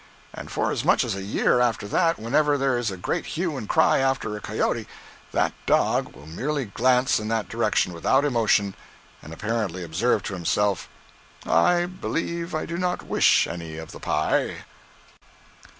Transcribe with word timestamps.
And 0.33 0.49
for 0.49 0.71
as 0.71 0.83
much 0.83 1.03
as 1.03 1.13
a 1.13 1.21
year 1.21 1.59
after 1.59 1.87
that, 1.87 2.17
whenever 2.17 2.57
there 2.57 2.75
is 2.75 2.89
a 2.89 2.97
great 2.97 3.23
hue 3.37 3.55
and 3.55 3.69
cry 3.69 3.99
after 3.99 4.35
a 4.35 4.41
cayote, 4.41 4.87
that 5.31 5.53
dog 5.67 6.15
will 6.15 6.25
merely 6.25 6.65
glance 6.65 7.19
in 7.19 7.27
that 7.27 7.47
direction 7.47 7.93
without 7.93 8.25
emotion, 8.25 8.73
and 9.21 9.31
apparently 9.31 9.83
observe 9.83 10.23
to 10.23 10.33
himself, 10.33 10.89
"I 11.45 11.85
believe 11.85 12.55
I 12.55 12.65
do 12.65 12.79
not 12.79 13.03
wish 13.03 13.45
any 13.45 13.77
of 13.77 13.91
the 13.91 13.99
pie." 13.99 14.63